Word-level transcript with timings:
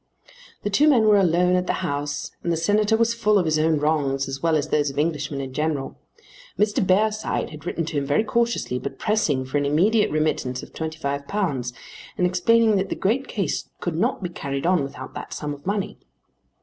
The 0.63 0.71
two 0.71 0.87
men 0.89 1.03
were 1.07 1.19
alone 1.19 1.53
at 1.55 1.67
the 1.67 1.73
house 1.85 2.31
and 2.41 2.51
the 2.51 2.57
Senator 2.57 2.97
was 2.97 3.13
full 3.13 3.37
of 3.37 3.45
his 3.45 3.59
own 3.59 3.77
wrongs 3.77 4.27
as 4.27 4.41
well 4.41 4.55
as 4.55 4.69
those 4.69 4.89
of 4.89 4.97
Englishmen 4.97 5.41
in 5.41 5.53
general. 5.53 5.95
Mr. 6.57 6.83
Bearside 6.83 7.51
had 7.51 7.67
written 7.67 7.85
to 7.85 7.97
him 7.99 8.05
very 8.07 8.23
cautiously, 8.23 8.79
but 8.79 8.97
pressing 8.97 9.45
for 9.45 9.59
an 9.59 9.65
immediate 9.67 10.09
remittance 10.09 10.63
of 10.63 10.73
£25, 10.73 11.71
and 12.17 12.25
explaining 12.25 12.77
that 12.77 12.89
the 12.89 12.95
great 12.95 13.27
case 13.27 13.69
could 13.79 13.95
not 13.95 14.23
be 14.23 14.29
carried 14.29 14.65
on 14.65 14.81
without 14.81 15.13
that 15.13 15.33
sum 15.33 15.53
of 15.53 15.67
money. 15.67 15.99